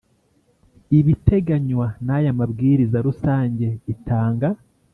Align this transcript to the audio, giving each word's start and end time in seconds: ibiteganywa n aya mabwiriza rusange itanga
ibiteganywa 0.99 1.87
n 2.05 2.07
aya 2.17 2.31
mabwiriza 2.39 2.97
rusange 3.07 3.67
itanga 3.93 4.47